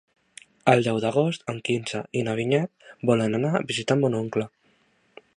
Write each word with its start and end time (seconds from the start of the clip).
El 0.71 0.79
deu 0.85 0.95
d'agost 1.01 1.43
en 1.53 1.59
Quirze 1.67 2.01
i 2.21 2.23
na 2.27 2.33
Vinyet 2.39 2.87
volen 3.11 3.39
anar 3.41 3.51
a 3.59 3.65
visitar 3.73 3.99
mon 4.01 4.17
oncle. 4.21 4.47